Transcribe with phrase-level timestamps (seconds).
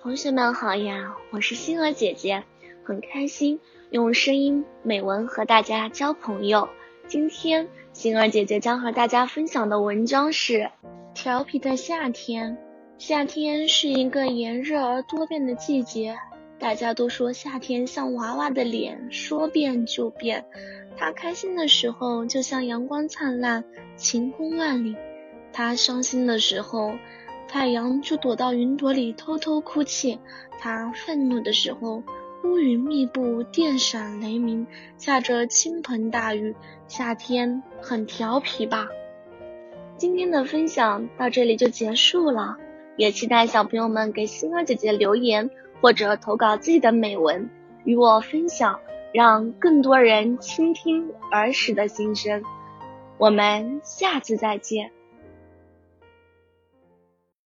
[0.00, 2.44] 同学们好呀，我是星儿姐姐，
[2.84, 3.58] 很开心
[3.90, 6.68] 用声音美文和大家交朋友。
[7.08, 10.54] 今天星儿姐姐将和大家分享的文章是
[11.14, 12.52] 《调皮的夏天》。
[12.96, 16.16] 夏天是一个炎热而多变的季节，
[16.60, 20.44] 大家都说夏天像娃娃的脸，说变就变。
[20.96, 23.64] 它开心的时候就像阳光灿烂，
[23.96, 24.94] 晴空万里；
[25.52, 26.92] 它伤心的时候，
[27.48, 30.18] 太阳就躲到云朵里偷偷哭泣，
[30.60, 32.02] 他愤怒的时候，
[32.44, 34.66] 乌云密布，电闪雷鸣，
[34.98, 36.54] 下着倾盆大雨。
[36.86, 38.86] 夏天很调皮吧？
[39.96, 42.56] 今天的分享到这里就结束了，
[42.96, 47.48] 也期待小朋友们给星儿姐姐留言或者投稿自己的美文
[47.84, 48.78] 与我分享，
[49.12, 52.42] 让更多人倾听儿时的心声。
[53.16, 54.92] 我们下次再见。